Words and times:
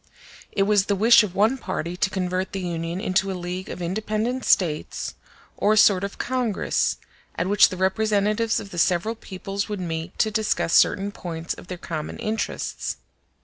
It 0.51 0.63
was 0.63 0.85
the 0.87 0.95
wish 0.95 1.21
of 1.21 1.35
one 1.35 1.59
party 1.59 1.95
to 1.95 2.09
convert 2.09 2.53
the 2.53 2.59
Union 2.61 2.99
into 2.99 3.29
a 3.31 3.37
league 3.37 3.69
of 3.69 3.83
independent 3.83 4.43
States, 4.45 5.13
or 5.57 5.73
a 5.73 5.77
sort 5.77 6.03
of 6.03 6.17
congress, 6.17 6.97
at 7.35 7.45
which 7.45 7.69
the 7.69 7.77
representatives 7.77 8.59
of 8.59 8.71
the 8.71 8.79
several 8.79 9.13
peoples 9.13 9.69
would 9.69 9.79
meet 9.79 10.17
to 10.17 10.31
discuss 10.31 10.73
certain 10.73 11.11
points 11.11 11.53
of 11.53 11.67
their 11.67 11.77
common 11.77 12.17
interests. 12.17 12.97